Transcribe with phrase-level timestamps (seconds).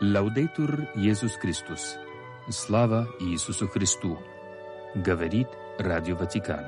[0.00, 1.96] Лаудейтур Иисус Христос.
[2.48, 4.16] Слава Иисусу Христу.
[4.94, 6.64] Говорит Радио Ватикан.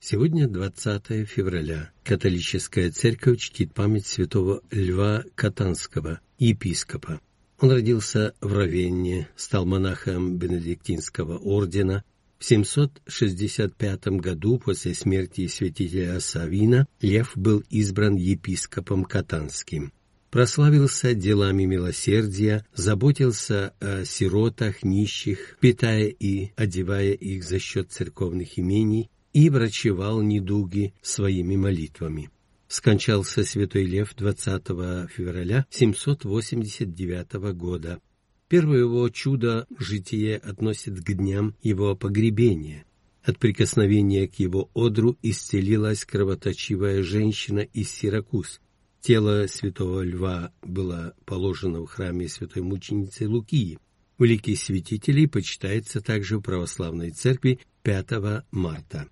[0.00, 1.92] Сегодня 20 февраля.
[2.02, 7.20] Католическая церковь чтит память святого Льва Катанского, епископа.
[7.60, 12.02] Он родился в Равенне, стал монахом Бенедиктинского ордена,
[12.38, 19.92] в 765 году после смерти святителя Савина Лев был избран епископом Катанским.
[20.30, 29.10] Прославился делами милосердия, заботился о сиротах, нищих, питая и одевая их за счет церковных имений
[29.32, 32.30] и врачевал недуги своими молитвами.
[32.68, 34.66] Скончался святой Лев 20
[35.10, 38.00] февраля 789 года
[38.48, 42.84] Первое его чудо житие относит к дням его погребения.
[43.22, 48.60] От прикосновения к его одру исцелилась кровоточивая женщина из Сиракуз.
[49.02, 53.78] Тело святого льва было положено в храме святой мученицы Лукии.
[54.18, 59.08] Великий святителей почитается также в православной церкви 5 марта.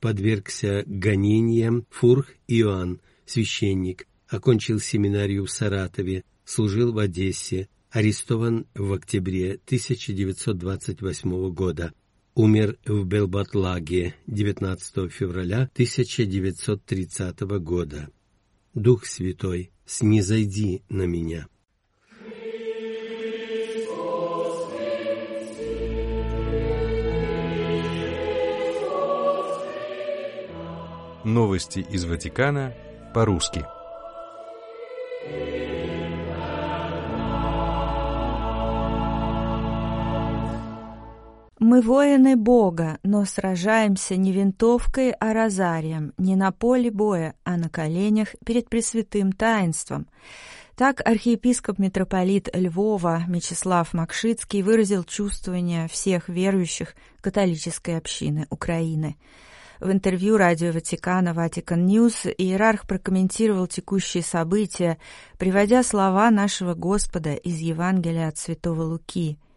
[0.00, 9.54] Подвергся гонениям Фурх Иоанн, священник, окончил семинарию в Саратове, служил в Одессе, арестован в октябре
[9.64, 11.92] 1928 года.
[12.34, 18.08] Умер в Белбатлаге 19 февраля 1930 года.
[18.74, 21.48] Дух Святой, снизойди на меня.
[31.24, 32.74] Новости из Ватикана
[33.12, 33.66] по-русски.
[41.80, 47.70] Мы воины Бога, но сражаемся не винтовкой, а розарием, не на поле боя, а на
[47.70, 50.06] коленях перед Пресвятым Таинством.
[50.76, 59.16] Так архиепископ-митрополит Львова Мечислав Макшицкий выразил чувствование всех верующих католической общины Украины.
[59.80, 64.98] В интервью радио Ватикана Vatican News иерарх прокомментировал текущие события,
[65.38, 69.38] приводя слова нашего Господа из Евангелия от святого Луки–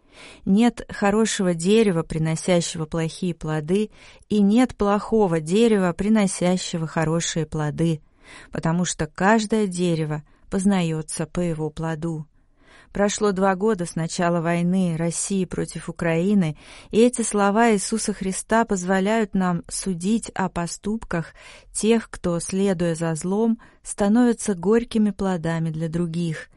[0.44, 3.90] нет хорошего дерева, приносящего плохие плоды,
[4.28, 8.00] и нет плохого дерева, приносящего хорошие плоды,
[8.50, 12.26] потому что каждое дерево познается по его плоду.
[12.94, 16.56] Прошло два года с начала войны России против Украины,
[16.92, 21.32] и эти слова Иисуса Христа позволяют нам судить о поступках
[21.72, 26.48] тех, кто, следуя за злом, становятся горькими плодами для других,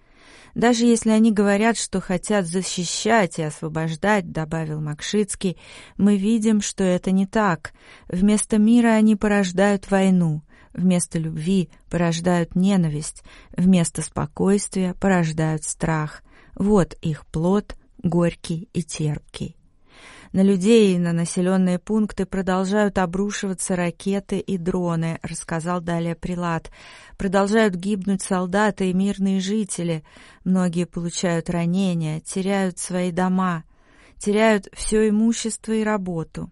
[0.57, 5.55] даже если они говорят, что хотят защищать и освобождать, добавил Макшицкий,
[5.97, 7.73] мы видим, что это не так.
[8.07, 10.41] Вместо мира они порождают войну,
[10.73, 13.21] вместо любви порождают ненависть,
[13.55, 16.23] вместо спокойствия порождают страх.
[16.55, 19.56] Вот их плод, горький и терпкий.
[20.33, 26.69] На людей и на населенные пункты продолжают обрушиваться ракеты и дроны, рассказал далее Прилад.
[27.17, 30.03] Продолжают гибнуть солдаты и мирные жители.
[30.43, 33.63] Многие получают ранения, теряют свои дома,
[34.17, 36.51] теряют все имущество и работу.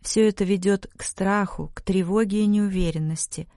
[0.00, 3.48] Все это ведет к страху, к тревоге и неуверенности.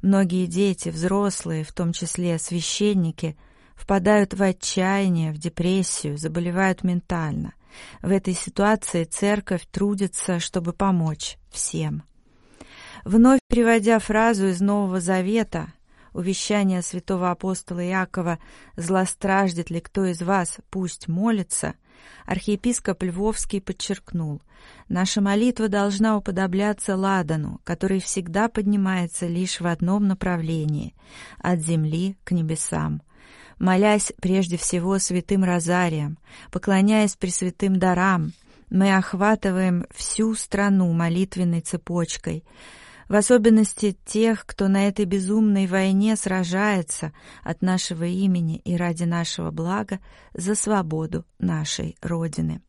[0.00, 3.36] Многие дети, взрослые, в том числе священники,
[3.74, 7.52] впадают в отчаяние, в депрессию, заболевают ментально–
[8.02, 12.02] в этой ситуации церковь трудится, чтобы помочь всем.
[13.04, 15.72] Вновь приводя фразу из Нового Завета,
[16.12, 18.38] увещание святого апостола Иакова
[18.76, 21.74] «Злостраждет ли кто из вас, пусть молится»,
[22.26, 24.42] архиепископ Львовский подчеркнул,
[24.88, 30.94] наша молитва должна уподобляться ладану, который всегда поднимается лишь в одном направлении–
[31.38, 33.02] от земли к небесам.
[33.58, 36.18] Молясь прежде всего святым розарием,
[36.50, 38.32] поклоняясь пресвятым дарам,
[38.68, 42.44] мы охватываем всю страну молитвенной цепочкой,
[43.08, 47.12] в особенности тех, кто на этой безумной войне сражается
[47.42, 50.00] от нашего имени и ради нашего блага
[50.34, 52.60] за свободу нашей Родины.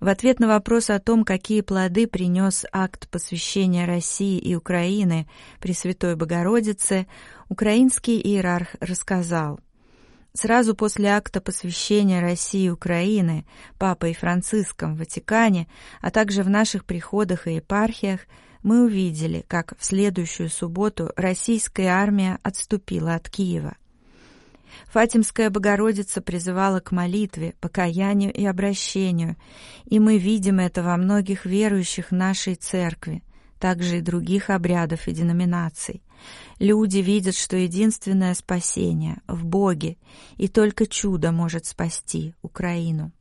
[0.00, 5.28] В ответ на вопрос о том, какие плоды принес акт посвящения России и Украины
[5.60, 7.06] Пресвятой Богородице,
[7.48, 9.60] украинский иерарх рассказал–
[10.32, 13.46] Сразу после акта посвящения России и Украины
[13.78, 15.66] Папой Франциском в Ватикане,
[16.00, 18.20] а также в наших приходах и епархиях,
[18.62, 23.76] мы увидели, как в следующую субботу российская армия отступила от Киева.
[24.86, 29.36] Фатимская Богородица призывала к молитве, покаянию и обращению,
[29.84, 33.22] и мы видим это во многих верующих нашей церкви,
[33.58, 36.02] также и других обрядов и деноминаций.
[36.58, 39.96] Люди видят, что единственное спасение в Боге,
[40.36, 43.12] и только чудо может спасти Украину.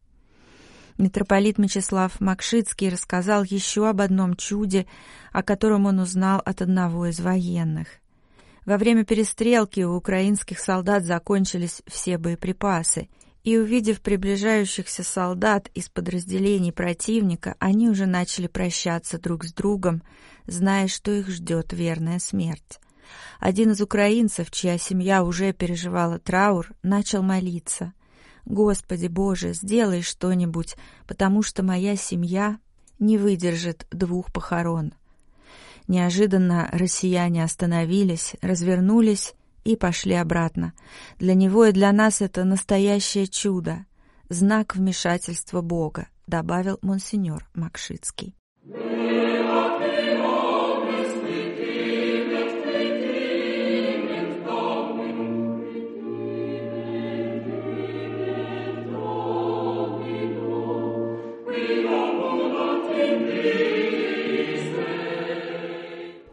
[1.00, 4.86] Митрополит Мечислав Макшицкий рассказал еще об одном чуде,
[5.32, 7.88] о котором он узнал от одного из военных.
[8.66, 13.08] Во время перестрелки у украинских солдат закончились все боеприпасы,
[13.46, 20.04] и, увидев приближающихся солдат из подразделений противника, они уже начали прощаться друг с другом,
[20.48, 22.82] зная, что их ждет верная смерть.
[23.40, 27.94] Один из украинцев, чья семья уже переживала траур, начал молиться.
[28.46, 30.76] «Господи Боже, сделай что-нибудь,
[31.08, 32.60] потому что моя семья
[33.00, 34.94] не выдержит двух похорон».
[35.88, 39.34] Неожиданно россияне остановились, развернулись
[39.64, 40.74] и пошли обратно.
[41.18, 43.86] Для него и для нас это настоящее чудо,
[44.30, 48.36] знак вмешательства Бога, добавил монсеньор Макшицкий.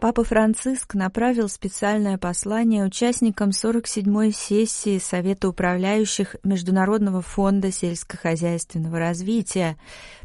[0.07, 9.77] Папа Франциск направил специальное послание участникам 47-й сессии Совета управляющих Международного фонда сельскохозяйственного развития,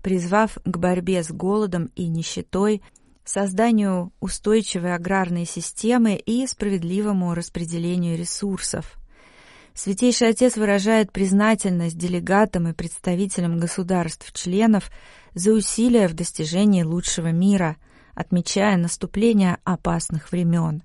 [0.03, 2.83] призвав к борьбе с голодом и нищетой,
[3.25, 8.99] созданию устойчивой аграрной системы и справедливому распределению ресурсов.
[9.73, 14.91] Святейший Отец выражает признательность делегатам и представителям государств-членов
[15.33, 17.77] за усилия в достижении лучшего мира–
[18.21, 20.83] отмечая наступление опасных времен.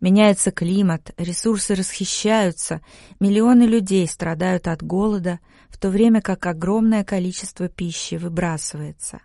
[0.00, 2.80] Меняется климат, ресурсы расхищаются,
[3.20, 5.38] миллионы людей страдают от голода,
[5.68, 9.20] в то время как огромное количество пищи выбрасывается.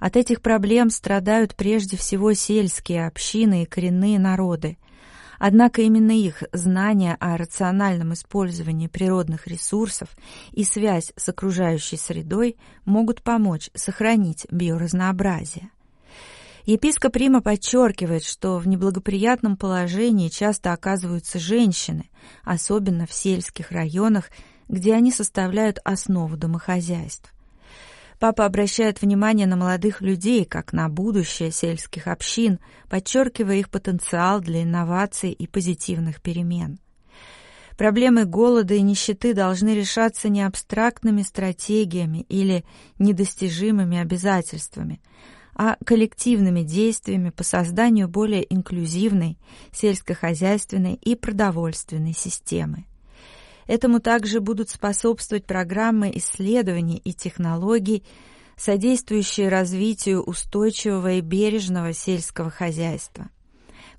[0.00, 4.78] От этих проблем страдают прежде всего сельские общины и коренные народы.
[5.38, 10.08] Однако именно их знания о рациональном использовании природных ресурсов
[10.52, 15.70] и связь с окружающей средой могут помочь сохранить биоразнообразие.
[16.66, 22.10] Епископ Рима подчеркивает, что в неблагоприятном положении часто оказываются женщины,
[22.44, 24.30] особенно в сельских районах,
[24.68, 27.32] где они составляют основу домохозяйств.
[28.18, 32.60] Папа обращает внимание на молодых людей, как на будущее сельских общин,
[32.90, 36.78] подчеркивая их потенциал для инноваций и позитивных перемен.
[37.78, 42.66] Проблемы голода и нищеты должны решаться не абстрактными стратегиями или
[42.98, 45.00] недостижимыми обязательствами,
[45.62, 49.36] а коллективными действиями по созданию более инклюзивной
[49.72, 52.86] сельскохозяйственной и продовольственной системы.
[53.66, 58.04] Этому также будут способствовать программы исследований и технологий,
[58.56, 63.28] содействующие развитию устойчивого и бережного сельского хозяйства.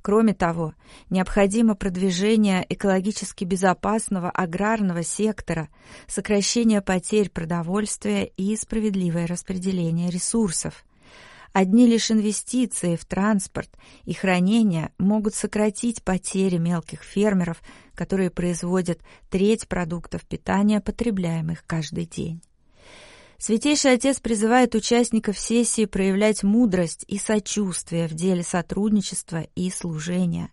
[0.02, 0.74] Кроме того,
[1.12, 5.70] необходимо продвижение экологически безопасного аграрного сектора,
[6.08, 10.84] сокращение потерь продовольствия и справедливое распределение ресурсов,
[11.54, 13.70] Одни лишь инвестиции в транспорт
[14.06, 17.62] и хранение могут сократить потери мелких фермеров,
[17.94, 22.42] которые производят треть продуктов питания, потребляемых каждый день.
[23.38, 30.52] Святейший Отец призывает участников сессии проявлять мудрость и сочувствие в деле сотрудничества и служения,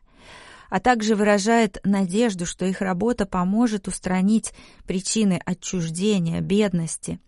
[0.68, 4.52] а также выражает надежду, что их работа поможет устранить
[4.87, 7.20] причины отчуждения, бедности,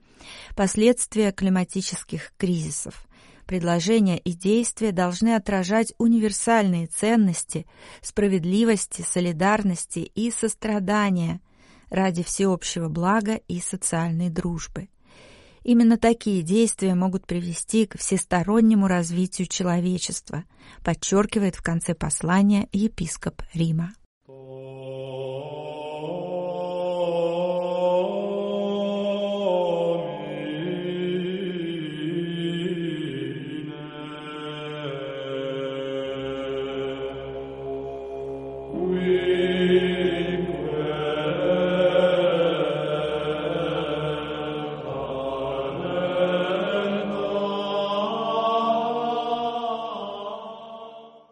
[0.57, 3.07] последствия климатических кризисов.
[3.51, 7.67] Предложения и действия должны отражать универсальные ценности
[8.01, 11.41] справедливости, солидарности и сострадания
[11.89, 14.89] ради всеобщего блага и социальной дружбы.
[15.65, 20.45] Именно такие действия могут привести к всестороннему развитию человечества,
[20.85, 23.95] подчеркивает в конце послания епископ Рима.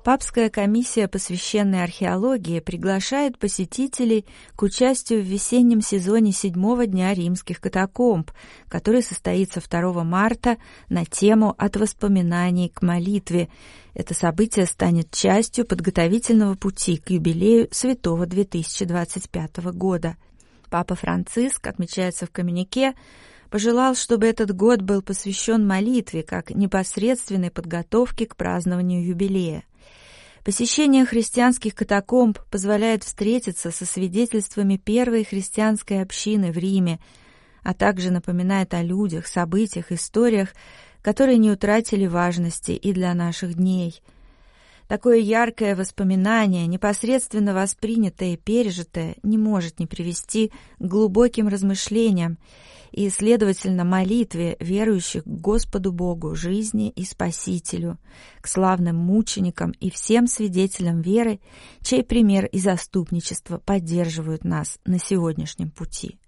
[0.09, 4.25] Папская комиссия, посвященная археологии, приглашает посетителей
[4.57, 8.31] к участию в весеннем сезоне седьмого дня римских катакомб,
[8.71, 10.57] который состоится 2 марта
[10.89, 13.51] на тему «От воспоминаний к молитве».
[13.93, 20.17] Это событие станет частью подготовительного пути к юбилею святого 2025 года.
[20.71, 22.95] Папа Франциск, отмечается в коммюнике,
[23.51, 29.65] пожелал, чтобы этот год был посвящен молитве как непосредственной подготовке к празднованию юбилея.
[30.49, 37.01] Посещение христианских катакомб позволяет встретиться со свидетельствами первой христианской общины в Риме,
[37.63, 40.55] а также напоминает о людях, событиях, историях,
[41.03, 44.01] которые не утратили важности и для наших дней–
[44.89, 52.39] Такое яркое воспоминание, непосредственно воспринятое и пережитое, не может не привести к глубоким размышлениям
[52.91, 57.99] и, следовательно, молитве верующих к Господу Богу, жизни и Спасителю,
[58.41, 61.39] к славным мученикам и всем свидетелям веры,
[61.83, 66.19] чей пример и заступничество поддерживают нас на сегодняшнем пути.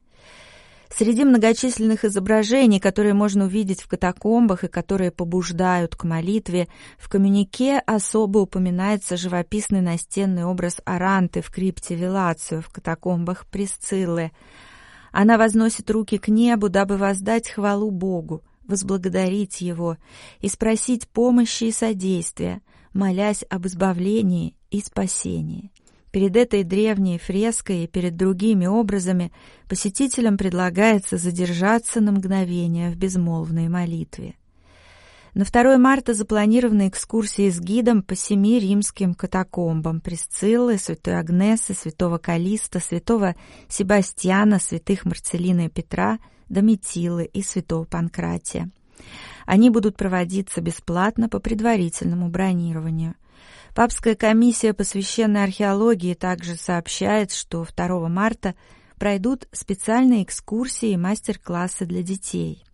[0.92, 6.68] Среди многочисленных изображений, которые можно увидеть в катакомбах и которые побуждают к молитве,
[6.98, 14.32] в коммюнике особо упоминается живописный настенный образ Аранты в крипте Вилацию в катакомбах Присциллы.
[15.12, 19.96] Она возносит руки к небу, дабы воздать хвалу Богу, возблагодарить Его
[20.40, 25.70] и спросить помощи и содействия, молясь об избавлении и спасении.
[26.10, 29.32] Перед этой древней фреской и перед другими образами
[29.68, 34.34] посетителям предлагается задержаться на мгновение в безмолвной молитве.
[35.34, 42.18] На 2 марта запланированы экскурсии с гидом по семи римским катакомбам Пресциллы, Святой Агнесы, Святого
[42.18, 43.36] Калиста, Святого
[43.68, 48.70] Себастьяна, Святых Марцелина и Петра, Доmitилы и Святого Панкратия.
[49.46, 53.14] Они будут проводиться бесплатно по предварительному бронированию–
[53.74, 58.54] Папская комиссия по священной археологии также сообщает, что 2 марта
[58.98, 62.64] пройдут специальные экскурсии и мастер-классы для детей.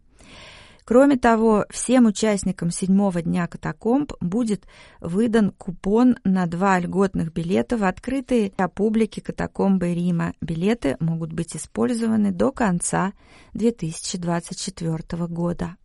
[0.86, 4.66] Кроме того, всем участникам седьмого дня катакомб будет
[5.00, 10.34] выдан купон на два льготных билета в открытые для публики катакомбы Рима.
[10.40, 13.14] Билеты могут быть использованы до конца
[13.54, 15.76] 2024 года.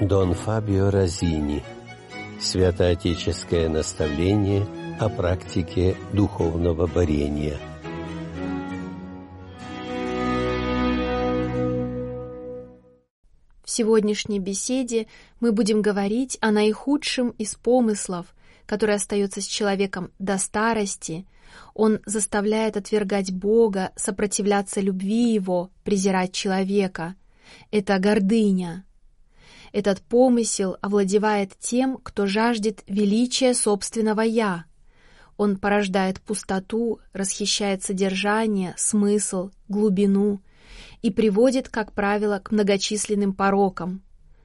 [0.00, 1.62] Дон Фабио Розини.
[2.40, 4.66] Святоотеческое наставление
[4.98, 7.58] о практике духовного борения.
[13.62, 15.06] В сегодняшней беседе
[15.38, 21.26] мы будем говорить о наихудшем из помыслов, который остается с человеком до старости.
[21.74, 27.16] Он заставляет отвергать Бога, сопротивляться любви Его, презирать человека.
[27.70, 28.86] Это гордыня.
[29.72, 34.64] Этот помысел овладевает тем, кто жаждет величия собственного «я».
[35.36, 40.42] Он порождает пустоту, расхищает содержание, смысл, глубину
[41.00, 44.02] и приводит, как правило, к многочисленным порокам,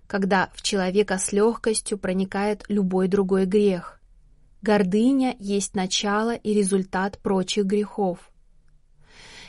[0.08, 4.00] когда в человека с легкостью проникает любой другой грех.
[4.62, 8.32] Гордыня есть начало и результат прочих грехов.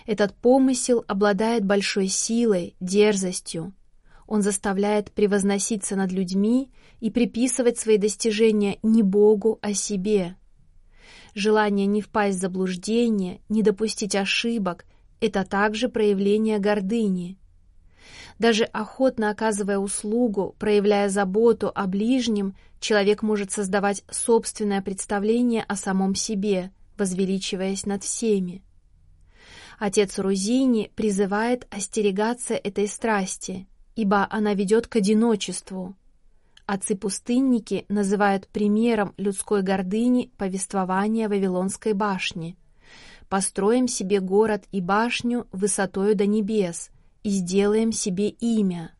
[0.04, 3.72] Этот помысел обладает большой силой, дерзостью,
[4.26, 10.36] он заставляет превозноситься над людьми и приписывать свои достижения не Богу, а себе.
[11.34, 14.84] Желание не впасть в заблуждение, не допустить ошибок—
[15.20, 17.38] это также проявление гордыни.
[18.38, 26.14] Даже охотно оказывая услугу, проявляя заботу о ближнем, человек может создавать собственное представление о самом
[26.14, 28.62] себе, возвеличиваясь над всеми.
[29.78, 33.66] Отец Рузини призывает остерегаться этой страсти—
[33.96, 35.96] ибо она ведет к одиночеству.
[36.66, 42.56] Отцы-пустынники называют примером людской гордыни повествование Вавилонской башни.
[43.28, 46.90] «Построим себе город и башню высотою до небес
[47.24, 48.92] и сделаем себе имя».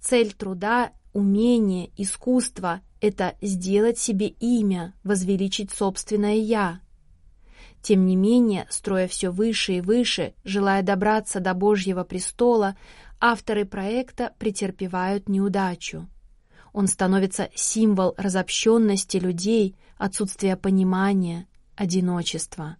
[0.00, 6.80] Цель труда, умение, искусство— это сделать себе имя, возвеличить собственное «я».
[7.84, 12.76] Тем не менее, строя все выше и выше, желая добраться до Божьего престола,
[13.20, 16.08] авторы проекта претерпевают неудачу.
[16.72, 22.76] Он становится символ разобщенности людей, отсутствия понимания, одиночества.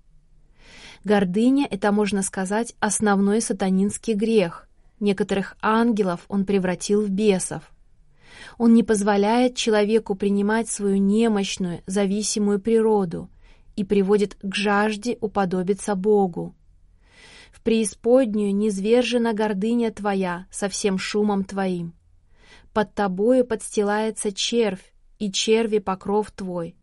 [1.04, 4.68] Гордыня— это, можно сказать, основной сатанинский грех.
[5.00, 7.62] Некоторых ангелов он превратил в бесов.
[8.58, 13.30] Он не позволяет человеку принимать свою немощную, зависимую природу
[13.76, 16.54] и приводит к жажде уподобиться Богу
[17.61, 21.94] преисподнюю низвержена гордыня твоя со всем шумом твоим.
[22.73, 26.76] Под тобою подстилается червь, и черви покров твой.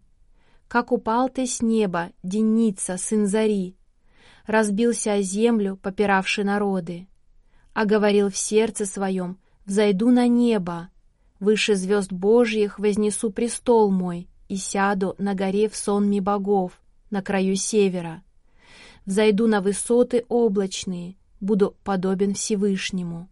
[0.67, 3.75] Как упал ты с неба, Деница, сын Зари,
[4.45, 7.07] разбился о землю, попиравший народы,
[7.73, 10.89] а говорил в сердце своем, «Взойду на небо,
[11.41, 17.55] Выше звезд Божьих вознесу престол мой и сяду на горе в сонме богов, на краю
[17.55, 18.21] севера.
[19.05, 23.29] Взойду на высоты облачные, буду подобен Всевышнему.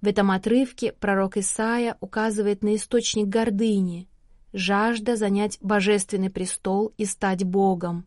[0.00, 4.08] В этом отрывке пророк Исаия указывает на источник гордыни,
[4.52, 8.06] жажда занять божественный престол и стать Богом.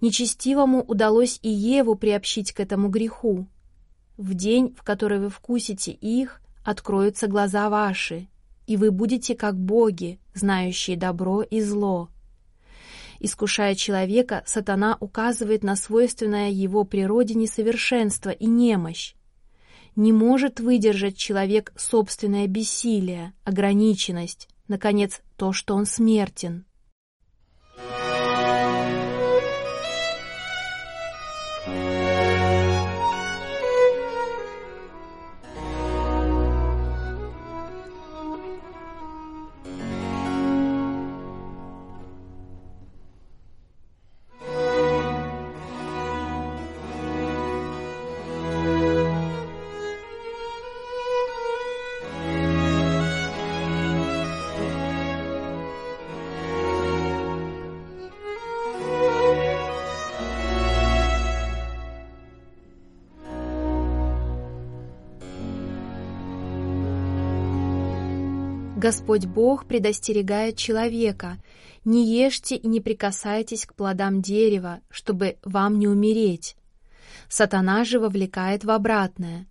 [0.00, 3.46] Нечестивому удалось и Еву приобщить к этому греху.
[4.16, 8.28] В день, в который вы вкусите их, откроются глаза ваши,
[8.66, 12.10] и вы будете как боги, знающие добро и зло.
[13.20, 19.14] Искушая человека, сатана указывает на свойственное его природе несовершенство и немощь.
[19.94, 26.66] Не может выдержать человек собственное бессилие, ограниченность, наконец, то, что он смертен.
[68.86, 71.38] Господь Бог предостерегает человека
[71.84, 76.56] «Не ешьте и не прикасайтесь к плодам дерева, чтобы вам не умереть».
[77.28, 79.48] Сатана же вовлекает в обратное.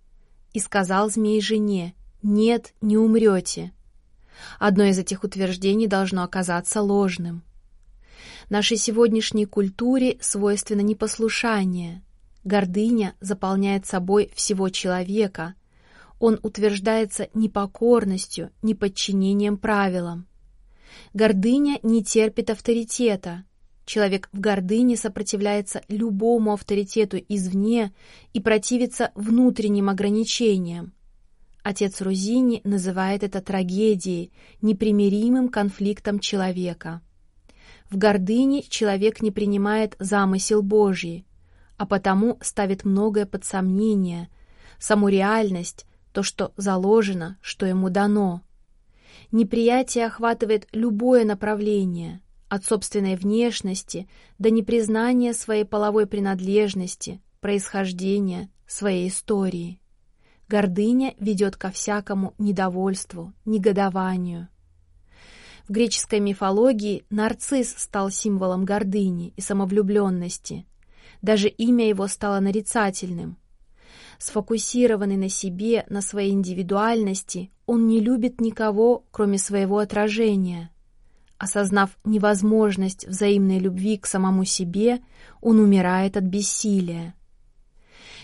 [0.54, 3.74] «И сказал змей жене, нет, не умрете».
[4.58, 7.42] Одно из этих утверждений должно оказаться ложным.
[8.48, 12.02] Нашей сегодняшней культуре свойственно непослушание.
[12.44, 15.52] Гордыня заполняет собой всего человека–
[16.18, 20.26] он утверждается непокорностью, неподчинением правилам.
[21.12, 23.44] Гордыня не терпит авторитета.
[23.84, 27.92] Человек в гордыне сопротивляется любому авторитету извне
[28.32, 30.92] и противится внутренним ограничениям.
[31.62, 37.02] Отец Рузини называет это трагедией, непримиримым конфликтом человека.
[37.90, 41.26] В гордыне человек не принимает замысел Божий,
[41.76, 44.28] а потому ставит многое под сомнение,
[44.78, 48.40] саму реальность, то, что заложено, что ему дано.
[49.32, 59.78] Неприятие охватывает любое направление, от собственной внешности до непризнания своей половой принадлежности, происхождения, своей истории.
[60.48, 64.48] Гордыня ведет ко всякому недовольству, негодованию.
[65.68, 70.64] В греческой мифологии нарцисс стал символом гордыни и самовлюбленности.
[71.20, 73.36] Даже имя его стало нарицательным–
[74.18, 80.70] Сфокусированный на себе, на своей индивидуальности, он не любит никого, кроме своего отражения.
[81.38, 85.00] Осознав невозможность взаимной любви к самому себе,
[85.42, 87.14] он умирает от бессилия.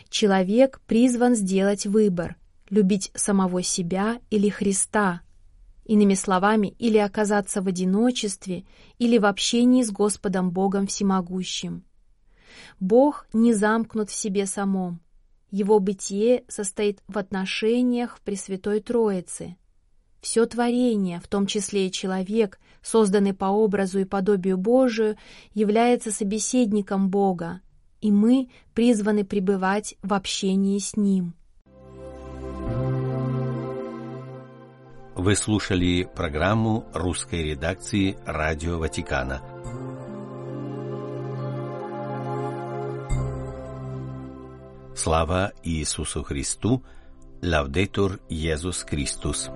[0.09, 2.37] Человек призван сделать выбор–
[2.71, 5.21] любить самого себя или Христа.
[5.85, 8.65] Иными словами, или оказаться в одиночестве,
[8.99, 11.85] или в общении с Господом Богом Всемогущим.
[12.81, 15.01] Бог не замкнут в себе самом.
[15.53, 19.57] Его бытие состоит в отношениях Пресвятой Троице.
[20.23, 25.17] Все творение, в том числе и человек, созданный по образу и подобию Божию,
[25.53, 27.61] является собеседником Бога,
[28.01, 31.35] и мы призваны пребывать в общении с Ним.
[35.15, 39.43] Вы слушали программу русской редакции «Радио Ватикана»
[45.03, 46.83] Слава Ісусу Христу,
[47.43, 49.51] Лавдетур Єсус Христос.